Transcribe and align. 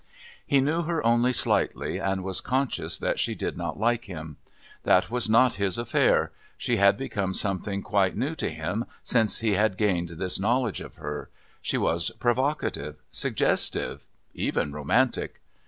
He 0.47 0.61
knew 0.61 0.81
her 0.81 1.05
only 1.05 1.31
slightly 1.31 1.99
and 1.99 2.23
was 2.23 2.41
conscious 2.41 2.97
that 2.97 3.19
she 3.19 3.35
did 3.35 3.55
not 3.55 3.79
like 3.79 4.05
him. 4.05 4.37
That 4.81 5.11
was 5.11 5.29
not 5.29 5.53
his 5.61 5.77
affair; 5.77 6.31
she 6.57 6.77
had 6.77 6.97
become 6.97 7.35
something 7.35 7.83
quite 7.83 8.17
new 8.17 8.33
to 8.33 8.49
him 8.49 8.85
since 9.03 9.41
he 9.41 9.53
had 9.53 9.77
gained 9.77 10.09
this 10.17 10.39
knowledge 10.39 10.81
of 10.81 10.95
her 10.95 11.29
she 11.61 11.77
was 11.77 12.09
provocative, 12.19 12.99
suggestive, 13.11 14.07
even 14.33 14.73
romantic. 14.73 15.39